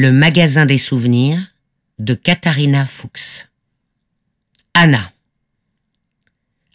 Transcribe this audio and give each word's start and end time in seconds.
Le 0.00 0.12
magasin 0.12 0.64
des 0.64 0.78
souvenirs 0.78 1.40
de 1.98 2.14
Katharina 2.14 2.86
Fuchs. 2.86 3.48
Anna. 4.72 5.10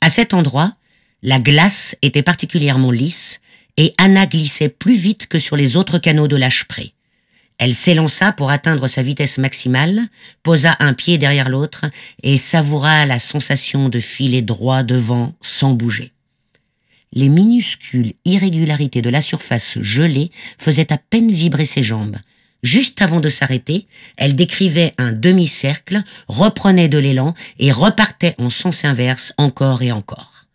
À 0.00 0.10
cet 0.10 0.34
endroit, 0.34 0.74
la 1.22 1.38
glace 1.38 1.96
était 2.02 2.24
particulièrement 2.24 2.90
lisse 2.90 3.40
et 3.76 3.94
Anna 3.96 4.26
glissait 4.26 4.68
plus 4.68 4.96
vite 4.96 5.28
que 5.28 5.38
sur 5.38 5.54
les 5.54 5.76
autres 5.76 5.98
canaux 5.98 6.26
de 6.26 6.34
l'Âche-Pré. 6.34 6.94
Elle 7.58 7.76
s'élança 7.76 8.32
pour 8.32 8.50
atteindre 8.50 8.88
sa 8.88 9.04
vitesse 9.04 9.38
maximale, 9.38 10.08
posa 10.42 10.74
un 10.80 10.92
pied 10.92 11.16
derrière 11.16 11.48
l'autre 11.48 11.84
et 12.24 12.36
savoura 12.38 13.06
la 13.06 13.20
sensation 13.20 13.88
de 13.88 14.00
filer 14.00 14.42
droit 14.42 14.82
devant 14.82 15.32
sans 15.40 15.74
bouger. 15.74 16.10
Les 17.12 17.28
minuscules 17.28 18.14
irrégularités 18.24 19.00
de 19.00 19.10
la 19.10 19.20
surface 19.20 19.80
gelée 19.80 20.32
faisaient 20.58 20.92
à 20.92 20.98
peine 20.98 21.30
vibrer 21.30 21.66
ses 21.66 21.84
jambes. 21.84 22.16
Juste 22.62 23.02
avant 23.02 23.20
de 23.20 23.28
s'arrêter, 23.28 23.86
elle 24.16 24.36
décrivait 24.36 24.94
un 24.96 25.12
demi-cercle, 25.12 26.02
reprenait 26.28 26.88
de 26.88 26.98
l'élan 26.98 27.34
et 27.58 27.72
repartait 27.72 28.36
en 28.38 28.50
sens 28.50 28.84
inverse 28.84 29.32
encore 29.36 29.82
et 29.82 29.90
encore. 29.90 30.46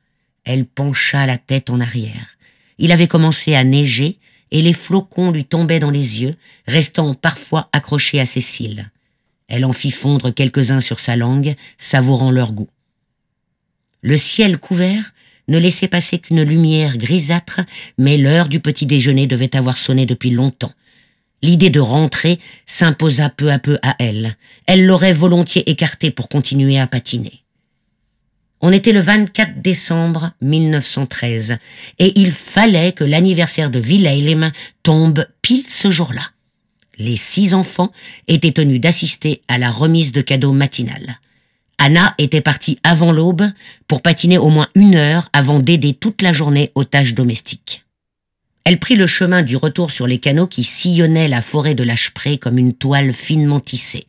Elle 0.46 0.66
pencha 0.66 1.26
la 1.26 1.38
tête 1.38 1.70
en 1.70 1.82
arrière. 1.82 2.38
Il 2.78 2.94
avait 2.94 3.10
commencé 3.10 3.56
à 3.56 3.66
neiger 3.66 4.20
et 4.52 4.62
les 4.62 4.72
flocons 4.72 5.32
lui 5.32 5.44
tombaient 5.44 5.80
dans 5.80 5.92
les 5.92 6.22
yeux, 6.22 6.36
restant 6.66 7.14
parfois 7.14 7.68
accrochés 7.74 8.22
à 8.22 8.26
ses 8.26 8.40
cils. 8.40 8.90
Elle 9.50 9.66
en 9.66 9.74
fit 9.74 9.92
fondre 9.92 10.34
quelques-uns 10.34 10.80
sur 10.80 11.02
sa 11.02 11.18
langue, 11.18 11.56
savourant 11.78 12.32
leur 12.32 12.54
goût. 12.54 12.70
Le 14.02 14.18
ciel 14.18 14.58
couvert 14.58 15.12
ne 15.50 15.58
laissait 15.58 15.88
passer 15.90 16.20
qu'une 16.20 16.44
lumière 16.44 16.98
grisâtre, 16.98 17.62
mais 17.98 18.18
l'heure 18.18 18.48
du 18.48 18.62
petit 18.62 18.86
déjeuner 18.86 19.28
devait 19.28 19.56
avoir 19.56 19.78
sonné 19.78 20.06
depuis 20.06 20.30
longtemps. 20.30 20.74
L'idée 21.44 21.70
de 21.70 21.80
rentrer 21.80 22.40
s'imposa 22.66 23.30
peu 23.30 23.52
à 23.52 23.60
peu 23.60 23.78
à 23.84 23.96
elle. 24.00 24.36
Elle 24.66 24.86
l'aurait 24.86 25.14
volontiers 25.14 25.70
écartée 25.70 26.12
pour 26.12 26.30
continuer 26.30 26.80
à 26.80 26.88
patiner. 26.88 27.44
On 28.60 28.72
était 28.72 28.92
le 28.92 29.00
24 29.00 29.62
décembre 29.62 30.32
1913 30.42 31.58
et 32.00 32.20
il 32.20 32.32
fallait 32.32 32.92
que 32.92 33.04
l'anniversaire 33.04 33.70
de 33.70 33.80
Wilhelm 33.80 34.52
tombe 34.82 35.28
pile 35.44 35.66
ce 35.68 35.92
jour-là. 35.92 36.24
Les 36.98 37.18
six 37.18 37.54
enfants 37.54 37.92
étaient 38.28 38.52
tenus 38.52 38.82
d'assister 38.82 39.44
à 39.48 39.60
la 39.60 39.70
remise 39.70 40.12
de 40.12 40.22
cadeaux 40.22 40.54
matinale. 40.54 41.20
Anna 41.78 42.16
était 42.18 42.42
partie 42.42 42.80
avant 42.84 43.12
l'aube 43.12 43.48
pour 43.88 44.02
patiner 44.02 44.40
au 44.40 44.50
moins 44.50 44.68
une 44.74 44.96
heure 44.96 45.30
avant 45.34 45.60
d'aider 45.60 45.94
toute 45.94 46.24
la 46.24 46.34
journée 46.34 46.72
aux 46.74 46.84
tâches 46.84 47.14
domestiques. 47.14 47.86
Elle 48.70 48.80
prit 48.80 48.98
le 48.98 49.08
chemin 49.08 49.44
du 49.44 49.56
retour 49.56 49.92
sur 49.92 50.08
les 50.08 50.18
canaux 50.18 50.46
qui 50.46 50.66
sillonnaient 50.66 51.30
la 51.30 51.42
forêt 51.42 51.74
de 51.74 51.84
l'Âche-Pré 51.84 52.38
comme 52.38 52.58
une 52.58 52.74
toile 52.74 53.14
finement 53.14 53.62
tissée. 53.62 54.08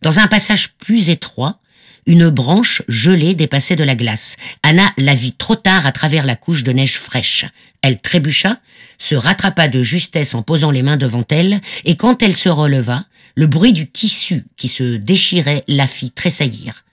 Dans 0.00 0.20
un 0.20 0.28
passage 0.28 0.74
plus 0.74 1.10
étroit, 1.10 1.58
une 2.06 2.28
branche 2.28 2.82
gelée 2.86 3.34
dépassait 3.34 3.74
de 3.74 3.82
la 3.82 3.96
glace. 3.96 4.36
Anna 4.62 4.92
la 4.96 5.16
vit 5.16 5.32
trop 5.32 5.56
tard 5.56 5.88
à 5.88 5.90
travers 5.90 6.24
la 6.24 6.36
couche 6.36 6.62
de 6.62 6.70
neige 6.70 6.98
fraîche. 6.98 7.46
Elle 7.82 8.00
trébucha, 8.00 8.58
se 8.96 9.16
rattrapa 9.16 9.66
de 9.66 9.82
justesse 9.82 10.36
en 10.36 10.42
posant 10.42 10.70
les 10.70 10.84
mains 10.84 10.96
devant 10.96 11.24
elle, 11.28 11.60
et 11.84 11.96
quand 11.96 12.22
elle 12.22 12.36
se 12.36 12.48
releva, 12.48 13.06
le 13.34 13.48
bruit 13.48 13.72
du 13.72 13.90
tissu 13.90 14.44
qui 14.56 14.68
se 14.68 14.94
déchirait 14.94 15.64
la 15.66 15.88
fit 15.88 16.12
tressaillir. 16.12 16.84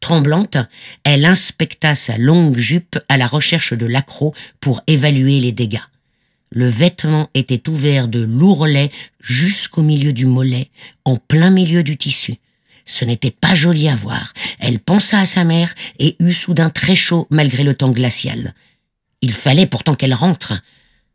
Tremblante, 0.00 0.56
elle 1.04 1.26
inspecta 1.26 1.94
sa 1.94 2.16
longue 2.16 2.56
jupe 2.56 2.98
à 3.10 3.18
la 3.18 3.26
recherche 3.26 3.74
de 3.74 3.84
l'accroc 3.84 4.34
pour 4.60 4.80
évaluer 4.86 5.38
les 5.38 5.52
dégâts. 5.52 5.80
Le 6.54 6.68
vêtement 6.68 7.28
était 7.34 7.68
ouvert 7.68 8.06
de 8.06 8.20
l'ourlet 8.20 8.92
jusqu'au 9.20 9.82
milieu 9.82 10.12
du 10.12 10.24
mollet, 10.24 10.70
en 11.04 11.16
plein 11.16 11.50
milieu 11.50 11.82
du 11.82 11.96
tissu. 11.96 12.36
Ce 12.84 13.04
n'était 13.04 13.32
pas 13.32 13.56
joli 13.56 13.88
à 13.88 13.96
voir. 13.96 14.32
Elle 14.60 14.78
pensa 14.78 15.18
à 15.18 15.26
sa 15.26 15.42
mère 15.42 15.74
et 15.98 16.14
eut 16.20 16.32
soudain 16.32 16.70
très 16.70 16.94
chaud 16.94 17.26
malgré 17.28 17.64
le 17.64 17.74
temps 17.74 17.90
glacial. 17.90 18.54
Il 19.20 19.32
fallait 19.32 19.66
pourtant 19.66 19.96
qu'elle 19.96 20.14
rentre. 20.14 20.52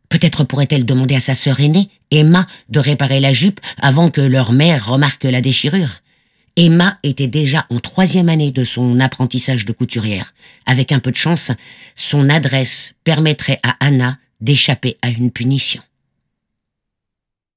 Peut-être 0.09 0.43
pourrait-elle 0.43 0.85
demander 0.85 1.15
à 1.15 1.21
sa 1.21 1.35
sœur 1.35 1.61
aînée, 1.61 1.89
Emma, 2.11 2.45
de 2.67 2.79
réparer 2.79 3.21
la 3.21 3.31
jupe 3.31 3.61
avant 3.81 4.09
que 4.09 4.19
leur 4.19 4.51
mère 4.51 4.89
remarque 4.89 5.23
la 5.23 5.39
déchirure. 5.39 6.01
Emma 6.57 6.99
était 7.03 7.27
déjà 7.27 7.65
en 7.69 7.79
troisième 7.79 8.27
année 8.27 8.51
de 8.51 8.65
son 8.65 8.99
apprentissage 8.99 9.63
de 9.63 9.71
couturière. 9.71 10.33
Avec 10.65 10.91
un 10.91 10.99
peu 10.99 11.11
de 11.11 11.15
chance, 11.15 11.53
son 11.95 12.27
adresse 12.27 12.95
permettrait 13.05 13.61
à 13.63 13.77
Anna 13.79 14.17
d'échapper 14.41 14.97
à 15.01 15.09
une 15.09 15.31
punition. 15.31 15.81